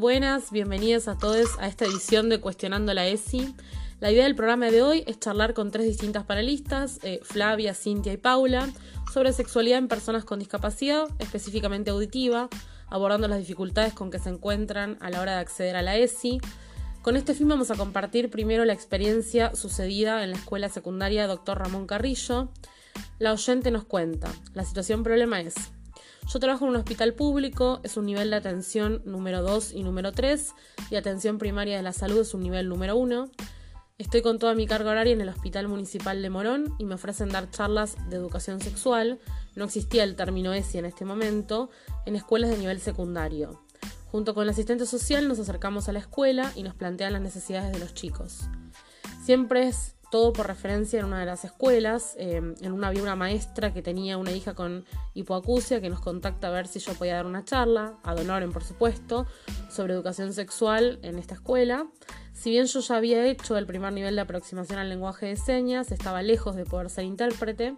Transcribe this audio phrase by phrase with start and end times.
[0.00, 3.54] Buenas, bienvenidos a todos a esta edición de Cuestionando la ESI.
[4.00, 8.10] La idea del programa de hoy es charlar con tres distintas panelistas, eh, Flavia, Cintia
[8.10, 8.66] y Paula,
[9.12, 12.48] sobre sexualidad en personas con discapacidad, específicamente auditiva,
[12.86, 16.40] abordando las dificultades con que se encuentran a la hora de acceder a la ESI.
[17.02, 21.58] Con este fin vamos a compartir primero la experiencia sucedida en la escuela secundaria Dr.
[21.58, 22.48] Ramón Carrillo.
[23.18, 25.56] La oyente nos cuenta, la situación problema es
[26.32, 30.12] yo trabajo en un hospital público, es un nivel de atención número 2 y número
[30.12, 30.54] 3,
[30.88, 33.30] y atención primaria de la salud es un nivel número 1.
[33.98, 37.30] Estoy con toda mi carga horaria en el Hospital Municipal de Morón y me ofrecen
[37.30, 39.18] dar charlas de educación sexual,
[39.56, 41.68] no existía el término ESI en este momento,
[42.06, 43.64] en escuelas de nivel secundario.
[44.06, 47.72] Junto con el asistente social nos acercamos a la escuela y nos plantean las necesidades
[47.72, 48.42] de los chicos.
[49.24, 52.14] Siempre es todo por referencia en una de las escuelas.
[52.18, 56.48] Em, en una había una maestra que tenía una hija con hipoacusia que nos contacta
[56.48, 59.26] a ver si yo podía dar una charla, a Donoren por supuesto,
[59.70, 61.86] sobre educación sexual en esta escuela.
[62.32, 65.92] Si bien yo ya había hecho el primer nivel de aproximación al lenguaje de señas,
[65.92, 67.76] estaba lejos de poder ser intérprete.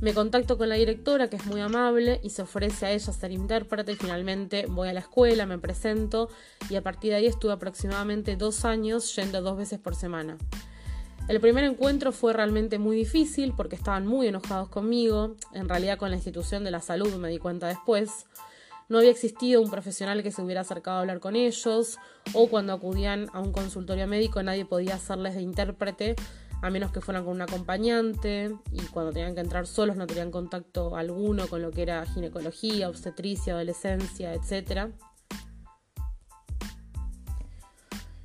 [0.00, 3.32] Me contacto con la directora, que es muy amable, y se ofrece a ella ser
[3.32, 3.96] intérprete.
[3.96, 6.28] Finalmente voy a la escuela, me presento,
[6.70, 10.38] y a partir de ahí estuve aproximadamente dos años yendo dos veces por semana.
[11.28, 16.08] El primer encuentro fue realmente muy difícil porque estaban muy enojados conmigo, en realidad con
[16.08, 18.24] la institución de la salud me di cuenta después.
[18.88, 21.98] No había existido un profesional que se hubiera acercado a hablar con ellos,
[22.32, 26.16] o cuando acudían a un consultorio médico nadie podía hacerles de intérprete
[26.62, 30.30] a menos que fueran con un acompañante, y cuando tenían que entrar solos no tenían
[30.30, 34.92] contacto alguno con lo que era ginecología, obstetricia, adolescencia, etc.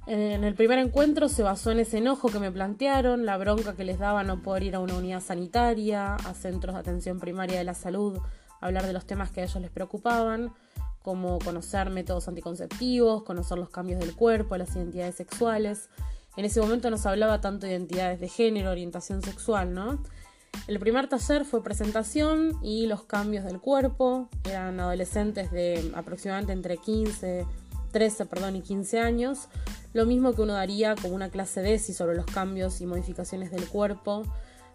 [0.06, 3.86] En el primer encuentro se basó en ese enojo que me plantearon, la bronca que
[3.86, 7.64] les daba no poder ir a una unidad sanitaria, a centros de atención primaria de
[7.64, 8.20] la salud,
[8.60, 10.52] hablar de los temas que a ellos les preocupaban,
[11.02, 15.90] como conocer métodos anticonceptivos, conocer los cambios del cuerpo, las identidades sexuales.
[16.36, 20.04] En ese momento no se hablaba tanto de identidades de género, orientación sexual, ¿no?
[20.68, 24.30] El primer taller fue presentación y los cambios del cuerpo.
[24.46, 27.46] Eran adolescentes de aproximadamente entre 15,
[27.94, 29.48] 13 perdón, y 15 años
[29.94, 33.52] lo mismo que uno daría como una clase de ESI sobre los cambios y modificaciones
[33.52, 34.24] del cuerpo,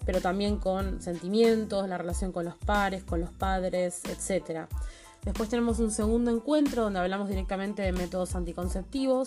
[0.06, 4.68] pero también con sentimientos, la relación con los pares, con los padres, etc.
[5.24, 9.26] Después tenemos un segundo encuentro donde hablamos directamente de métodos anticonceptivos.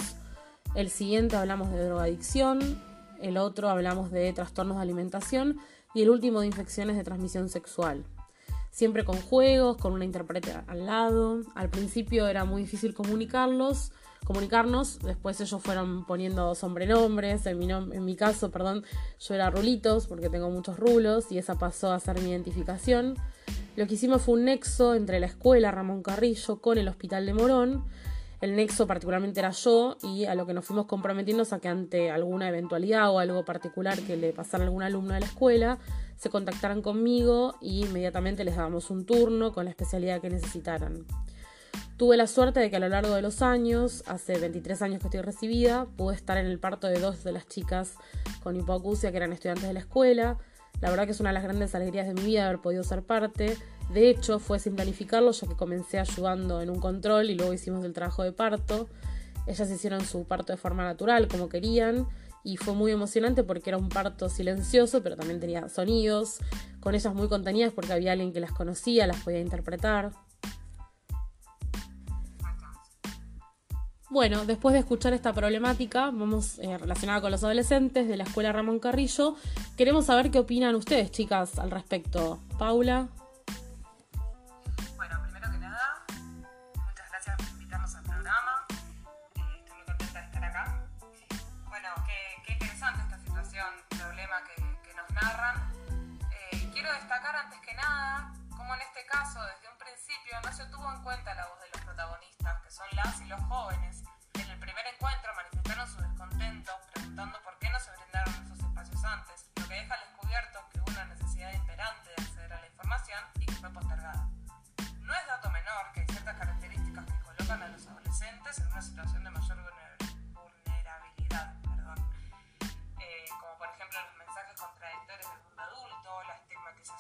[0.74, 2.82] El siguiente hablamos de drogadicción.
[3.22, 5.60] El otro hablamos de trastornos de alimentación.
[5.94, 8.06] Y el último de infecciones de transmisión sexual.
[8.72, 11.42] Siempre con juegos, con una intérprete al lado.
[11.56, 13.92] Al principio era muy difícil comunicarlos
[14.26, 15.00] comunicarnos.
[15.00, 17.46] Después ellos fueron poniendo sobrenombres.
[17.46, 18.84] En mi, en mi caso, perdón,
[19.20, 23.16] yo era Rulitos porque tengo muchos rulos y esa pasó a ser mi identificación.
[23.76, 27.34] Lo que hicimos fue un nexo entre la escuela Ramón Carrillo con el Hospital de
[27.34, 27.86] Morón.
[28.42, 32.10] El nexo particularmente era yo y a lo que nos fuimos comprometiendo a que ante
[32.10, 35.78] alguna eventualidad o algo particular que le pasara a algún alumno de la escuela,
[36.18, 41.06] se contactaran conmigo y inmediatamente les dábamos un turno con la especialidad que necesitaran.
[41.98, 45.08] Tuve la suerte de que a lo largo de los años, hace 23 años que
[45.08, 47.94] estoy recibida, pude estar en el parto de dos de las chicas
[48.42, 50.40] con hipoacusia que eran estudiantes de la escuela.
[50.80, 53.04] La verdad que es una de las grandes alegrías de mi vida haber podido ser
[53.04, 53.58] parte.
[53.94, 57.84] De hecho, fue sin planificarlo, ya que comencé ayudando en un control y luego hicimos
[57.84, 58.88] el trabajo de parto.
[59.48, 62.08] Ellas hicieron su parto de forma natural, como querían,
[62.44, 66.40] y fue muy emocionante porque era un parto silencioso, pero también tenía sonidos,
[66.80, 70.12] con ellas muy contenidas porque había alguien que las conocía, las podía interpretar.
[74.12, 78.52] Bueno, después de escuchar esta problemática, vamos eh, relacionada con los adolescentes de la Escuela
[78.52, 79.38] Ramón Carrillo,
[79.78, 82.38] queremos saber qué opinan ustedes, chicas, al respecto.
[82.60, 83.08] Paula.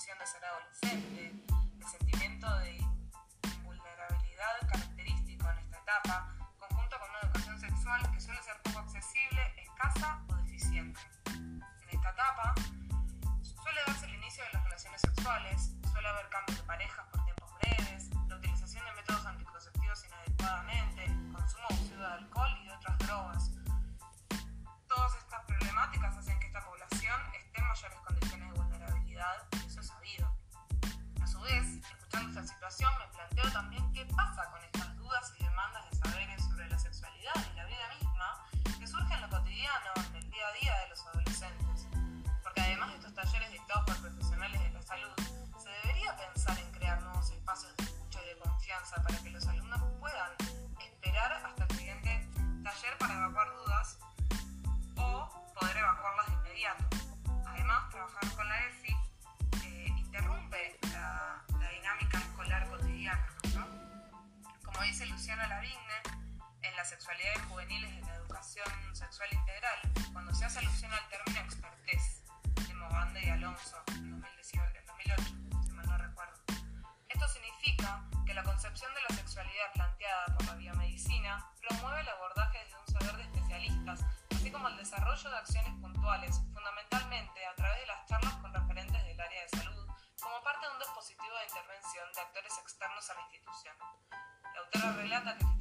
[0.01, 1.31] emoción de ser adolescente,
[1.79, 2.83] el sentimiento de
[3.63, 9.41] vulnerabilidad característico en esta etapa, conjunto con una educación sexual que suele ser poco accesible,
[9.61, 10.99] escasa o deficiente.
[11.27, 12.55] En esta etapa
[13.43, 15.70] suele darse el inicio de las relaciones sexuales,
[32.47, 36.79] situación me planteo también qué pasa con estas dudas y demandas de saberes sobre la
[36.79, 38.45] sexualidad y la vida misma
[38.79, 41.87] que surgen en lo cotidiano, en el día a día de los adolescentes.
[42.43, 45.13] Porque además de estos talleres dictados por profesionales de la salud,
[45.57, 49.30] se debería pensar en crear nuevos espacios de escucha y de confianza para que
[67.11, 69.79] sexualidades juveniles de la educación sexual integral,
[70.13, 72.23] cuando se hace alusión al término expertez
[72.55, 75.23] de Mogande y Alonso en 2018 en 2008,
[75.65, 76.39] si mal no recuerdo.
[77.09, 82.59] Esto significa que la concepción de la sexualidad planteada por la biomedicina promueve el abordaje
[82.63, 83.99] desde un saber de especialistas,
[84.33, 89.03] así como el desarrollo de acciones puntuales, fundamentalmente a través de las charlas con referentes
[89.03, 89.85] del área de salud,
[90.21, 93.75] como parte de un dispositivo de intervención de actores externos a la institución.
[94.53, 95.60] La autora relata que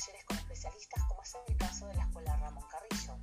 [0.00, 3.18] talleres con especialistas como es el caso de la Escuela Ramón Carrillo.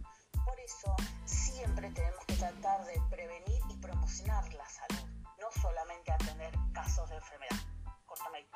[0.45, 0.95] Por eso
[1.25, 5.09] siempre tenemos que tratar de prevenir y promocionar la salud,
[5.39, 7.57] no solamente atender casos de enfermedad.
[8.05, 8.49] Córtame ahí.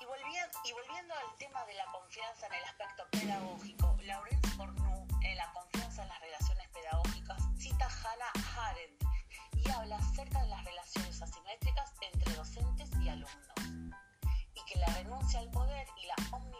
[0.00, 5.06] Y volviendo, y volviendo al tema de la confianza en el aspecto pedagógico, Laurence Cornu,
[5.22, 9.02] en la confianza en las relaciones pedagógicas, cita a Hannah Arendt
[9.54, 13.96] y habla acerca de las relaciones asimétricas entre docentes y alumnos,
[14.54, 16.57] y que la renuncia al poder y la omnipotencia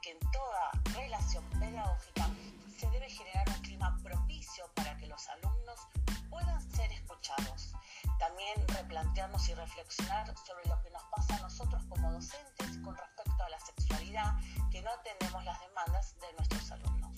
[0.00, 2.30] que en toda relación pedagógica
[2.78, 5.78] se debe generar un clima propicio para que los alumnos
[6.30, 7.72] puedan ser escuchados.
[8.18, 13.44] También replantearnos y reflexionar sobre lo que nos pasa a nosotros como docentes con respecto
[13.44, 14.34] a la sexualidad,
[14.70, 17.12] que no atendemos las demandas de nuestros alumnos.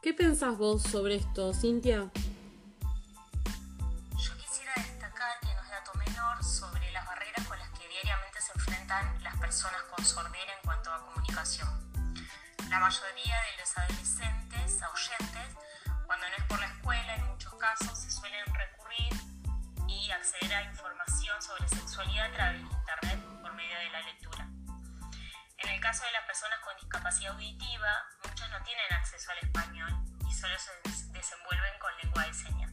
[0.00, 2.10] ¿Qué pensás vos sobre esto, Cintia?
[9.22, 11.68] Las personas con sordera en cuanto a comunicación.
[12.68, 15.56] La mayoría de los adolescentes ahuyentes,
[16.06, 19.12] cuando no es por la escuela, en muchos casos se suelen recurrir
[19.88, 24.48] y acceder a información sobre sexualidad a través de Internet por medio de la lectura.
[25.58, 27.90] En el caso de las personas con discapacidad auditiva,
[28.24, 29.90] muchos no tienen acceso al español
[30.28, 30.72] y solo se
[31.12, 32.72] desenvuelven con lengua de señas.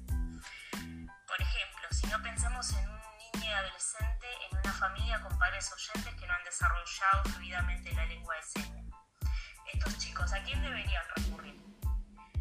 [1.27, 3.02] Por ejemplo, si no pensamos en un
[3.33, 8.05] niño y adolescente en una familia con padres oyentes que no han desarrollado fluidamente la
[8.05, 8.85] lengua de señas.
[9.71, 11.59] Estos chicos, ¿a quién deberían recurrir?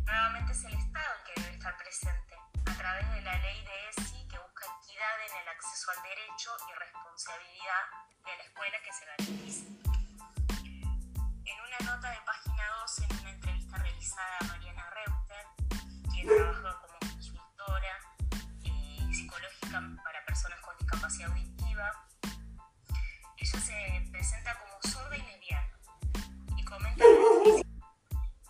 [0.04, 3.88] Nuevamente es el Estado el que debe estar presente, a través de la ley de
[3.88, 7.84] ESI que busca equidad en el acceso al derecho y responsabilidad
[8.24, 9.66] de la escuela que se garantice.
[11.44, 15.46] En una nota de página 12, en una entrevista realizada a Mariana Reuter,
[16.10, 17.98] quien trabaja como consultora
[18.64, 21.90] eh, psicológica para personas con discapacidad auditiva,
[23.38, 25.78] ella se presenta como sorda y lesbiana
[26.56, 27.82] y comenta lo difícil,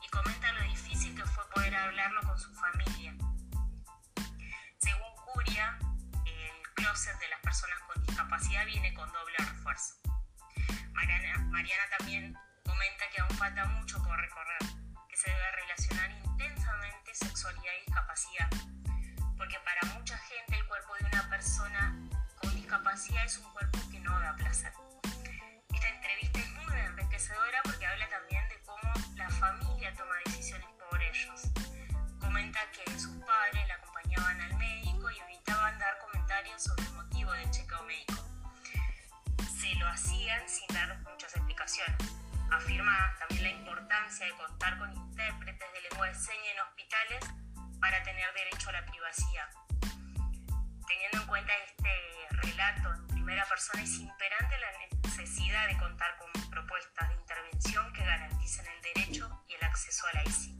[0.03, 3.15] y comenta lo difícil que fue poder hablarlo con su familia.
[4.79, 5.79] Según Curia,
[6.27, 9.95] el closet de las personas con discapacidad viene con doble refuerzo.
[10.95, 14.63] Mariana, Mariana también comenta que aún falta mucho por recorrer,
[15.09, 18.51] que se debe relacionar intensamente sexualidad y discapacidad,
[19.43, 21.99] porque para mucha gente el cuerpo de una persona
[22.41, 24.73] con discapacidad es un cuerpo que no da placer.
[25.75, 31.03] Esta entrevista es muy enriquecedora porque habla también de cómo la familia toma decisiones por
[31.03, 31.43] ellos.
[32.21, 37.33] Comenta que sus padres la acompañaban al médico y evitaban dar comentarios sobre el motivo
[37.33, 38.25] del chequeo médico.
[39.59, 41.97] Se lo hacían sin dar muchas explicaciones.
[42.49, 47.42] Afirma también la importancia de contar con intérpretes de lengua de señas en hospitales
[47.83, 49.49] para tener derecho a la privacidad.
[50.87, 56.49] Teniendo en cuenta este relato en primera persona, es imperante la necesidad de contar con
[56.49, 60.57] propuestas de intervención que garanticen el derecho y el acceso a la ESI.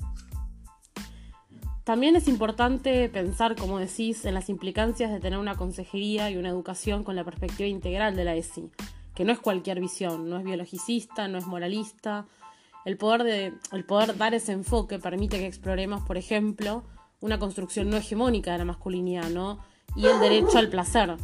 [1.85, 6.49] También es importante pensar, como decís, en las implicancias de tener una consejería y una
[6.49, 8.73] educación con la perspectiva integral de la ESI,
[9.15, 12.27] que no es cualquier visión, no es biologicista, no es moralista.
[12.85, 16.85] El poder, de, el poder dar ese enfoque permite que exploremos, por ejemplo,
[17.23, 19.61] una construcción no hegemónica de la masculinidad, ¿no?
[19.97, 21.17] Y el derecho al placer.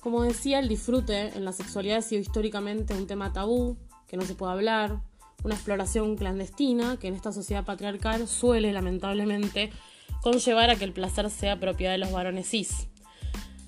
[0.00, 3.76] Como decía, el disfrute en la sexualidad ha sido históricamente un tema tabú,
[4.06, 5.02] que no se puede hablar,
[5.42, 9.70] una exploración clandestina que en esta sociedad patriarcal suele lamentablemente
[10.22, 12.88] conllevar a que el placer sea propiedad de los varones cis.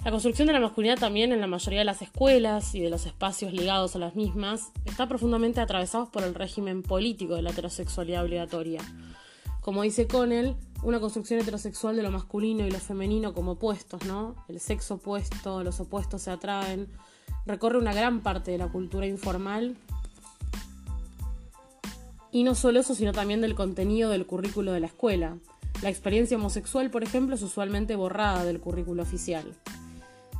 [0.04, 3.06] La construcción de la masculinidad también en la mayoría de las escuelas y de los
[3.06, 8.24] espacios ligados a las mismas está profundamente atravesados por el régimen político de la heterosexualidad
[8.24, 8.80] obligatoria.
[9.60, 14.34] Como dice Connell, una construcción heterosexual de lo masculino y lo femenino como opuestos, ¿no?
[14.48, 16.88] El sexo opuesto, los opuestos se atraen,
[17.46, 19.76] recorre una gran parte de la cultura informal
[22.32, 25.36] y no solo eso, sino también del contenido del currículo de la escuela.
[25.82, 29.54] La experiencia homosexual, por ejemplo, es usualmente borrada del currículo oficial.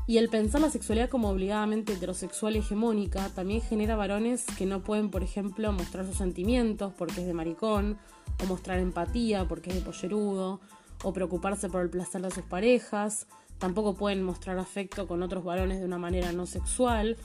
[0.06, 5.10] Y el pensar la sexualidad como obligadamente heterosexual hegemónica también genera varones que no pueden,
[5.10, 7.98] por ejemplo, mostrar sus sentimientos porque es de maricón,
[8.42, 10.60] o mostrar empatía porque es de pollerudo,
[11.02, 13.26] o preocuparse por el placer de sus parejas,
[13.58, 17.16] tampoco pueden mostrar afecto con otros varones de una manera no sexual,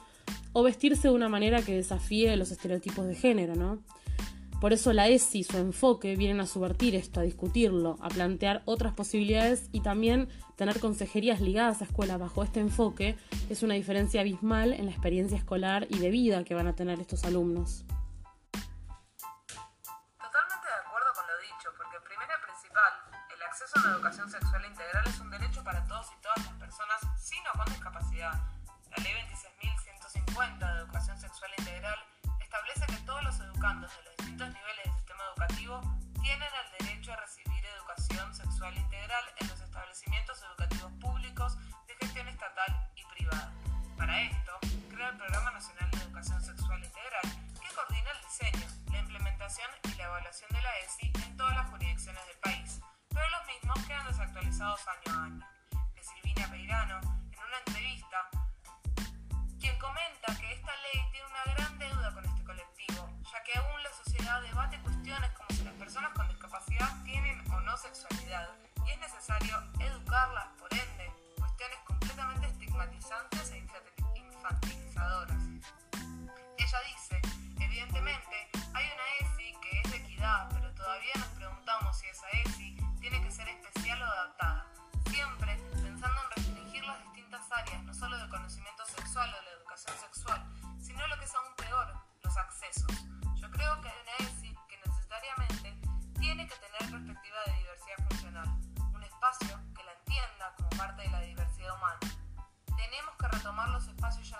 [0.53, 3.79] o vestirse de una manera que desafíe los estereotipos de género, ¿no?
[4.62, 8.64] Por eso la ESI y su enfoque vienen a subvertir esto, a discutirlo, a plantear
[8.66, 13.18] otras posibilidades y también tener consejerías ligadas a escuelas bajo este enfoque
[13.50, 17.02] es una diferencia abismal en la experiencia escolar y de vida que van a tener
[17.02, 17.84] estos alumnos.
[20.18, 22.94] Totalmente de acuerdo con lo dicho, porque primero y principal,
[23.36, 26.56] el acceso a una educación sexual integral es un derecho para todos y todas las
[26.56, 28.34] personas sin o con discapacidad.
[28.96, 32.14] La ley 26.150 de educación sexual integral
[32.56, 35.82] establece que todos los educandos de los niveles del sistema educativo
[36.22, 41.58] tienen el derecho a recibir educación sexual integral en los establecimientos educativos públicos
[41.88, 43.52] de gestión estatal y privada.
[43.98, 44.54] Para esto,
[44.90, 47.28] crea el Programa Nacional de Educación Sexual Integral,
[47.60, 51.70] que coordina el diseño, la implementación y la evaluación de la ESI en todas las
[51.72, 55.46] jurisdicciones del país, pero los mismos quedan desactualizados año a año.
[55.94, 57.02] De Silvina Peirano,
[68.86, 69.64] y es necesario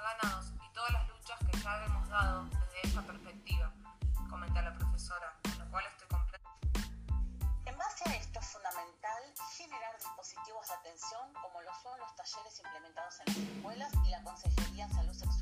[0.06, 3.74] ganados y todas las luchas que ya hemos dado desde esta perspectiva,
[4.30, 6.80] comenta la profesora, con lo cual estoy completamente.
[7.66, 9.24] En base a esto es fundamental
[9.58, 14.22] generar dispositivos de atención como lo son los talleres implementados en las escuelas y la
[14.22, 15.35] consejería en salud sexual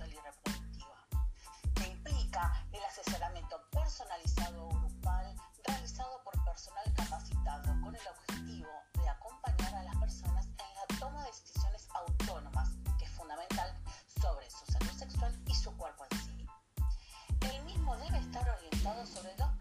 [19.01, 19.52] estar orientado sobre dos principios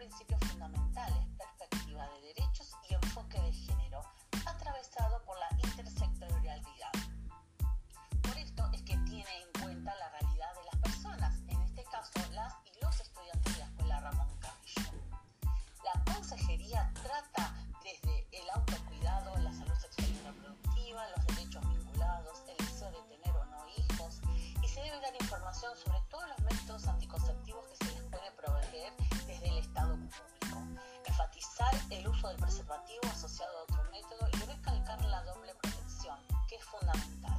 [31.93, 36.19] el uso del preservativo asociado a otro método y recalcar la doble protección,
[36.49, 37.39] que es fundamental.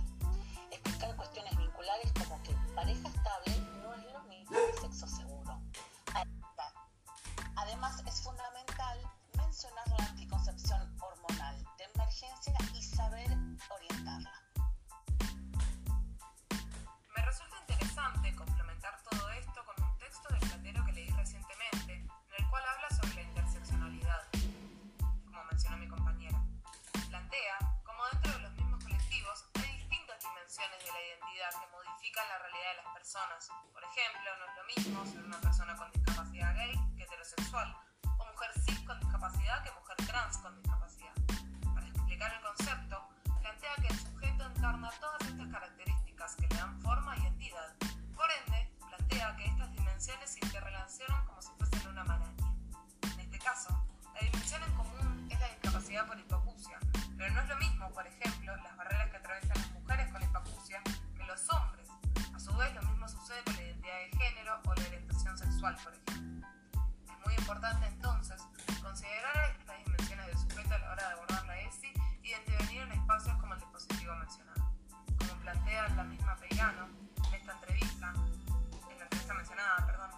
[0.71, 5.59] Explicar cuestiones vinculares como que pareja estable no es lo mismo que sexo seguro.
[7.55, 8.99] Además, es fundamental
[9.37, 9.92] mencionar
[32.13, 33.49] modifican la realidad de las personas.
[33.73, 37.75] Por ejemplo, no es lo mismo ser una persona con discapacidad gay que heterosexual,
[38.17, 41.13] o mujer cis con discapacidad que mujer trans con discapacidad.
[41.73, 43.09] Para explicar el concepto,
[43.41, 47.73] plantea que el sujeto encarna todas estas características que le dan forma y entidad.
[48.15, 52.45] Por ende, plantea que estas dimensiones se interrelacionan como si fuesen una maraña.
[53.13, 53.69] En este caso,
[54.13, 56.77] la dimensión en común es la discapacidad por hipocucia,
[57.17, 58.22] pero no es lo mismo, por ejemplo,
[65.63, 66.47] sexual, por ejemplo.
[67.07, 68.41] Es muy importante entonces
[68.81, 72.81] considerar estas dimensiones del sujeto a la hora de abordar la ESI y de intervenir
[72.81, 74.71] en espacios como el dispositivo mencionado.
[75.17, 76.87] Como plantea la misma Peirano
[77.27, 78.13] en esta entrevista,
[78.91, 80.11] en la entrevista mencionada, perdón,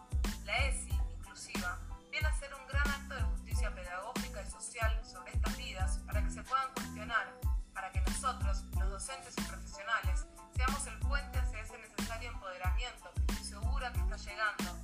[0.45, 1.77] la ESI inclusiva
[2.09, 6.23] viene a ser un gran acto de justicia pedagógica y social sobre estas vidas para
[6.23, 7.27] que se puedan cuestionar,
[7.73, 10.25] para que nosotros, los docentes y profesionales,
[10.55, 14.74] seamos el puente hacia ese necesario empoderamiento que estoy segura que está llegando,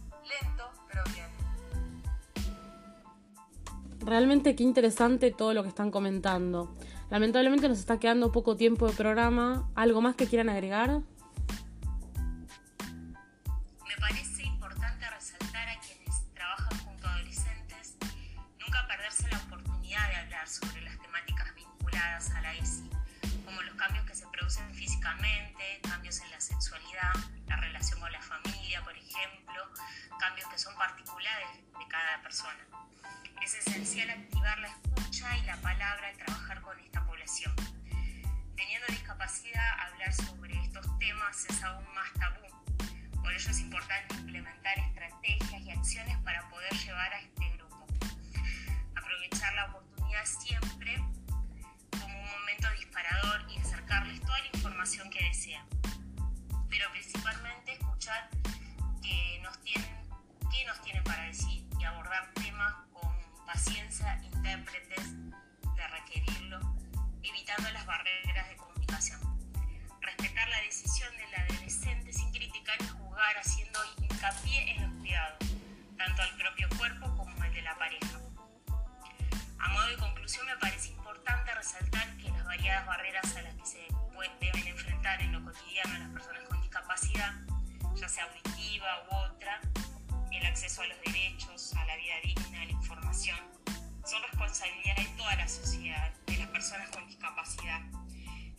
[4.03, 6.73] Realmente qué interesante todo lo que están comentando.
[7.09, 9.69] Lamentablemente nos está quedando poco tiempo de programa.
[9.75, 11.01] ¿Algo más que quieran agregar?
[22.29, 22.87] a la ESI,
[23.45, 27.13] como los cambios que se producen físicamente, cambios en la sexualidad,
[27.47, 29.40] la relación con la familia, por ejemplo,
[30.21, 32.59] cambios que son particulares de cada persona.
[33.41, 37.55] Es esencial activar la escucha y la palabra al trabajar con esta población.
[38.55, 42.45] Teniendo discapacidad, hablar sobre estos temas es aún más tabú.
[43.19, 47.87] Por ello es importante implementar estrategias y acciones para poder llevar a este grupo.
[48.95, 51.01] Aprovechar la oportunidad siempre
[52.77, 55.65] disparador y acercarles toda la información que desean.
[56.69, 58.29] Pero principalmente escuchar
[59.01, 60.00] qué nos tienen,
[60.51, 63.11] qué nos tienen para decir y abordar temas con
[63.45, 65.13] paciencia, intérpretes
[65.75, 66.59] de requerirlo,
[67.23, 69.19] evitando las barreras de comunicación.
[70.01, 75.37] Respetar la decisión del adolescente sin criticar y juzgar, haciendo hincapié en los cuidados,
[75.97, 78.19] tanto al propio cuerpo como el de la pareja.
[79.59, 83.65] A modo de conclusión, me parece importante resaltar que las variadas barreras a las que
[83.65, 83.87] se
[84.39, 87.33] deben enfrentar en lo cotidiano las personas con discapacidad,
[87.95, 89.59] ya sea auditiva u otra,
[90.31, 93.37] el acceso a los derechos, a la vida digna, a la información,
[94.05, 97.81] son responsabilidad de toda la sociedad, de las personas con discapacidad,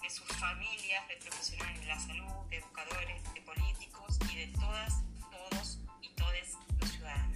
[0.03, 5.03] de sus familias, de profesionales de la salud, de educadores, de políticos y de todas,
[5.31, 7.32] todos y todes los ciudadanos.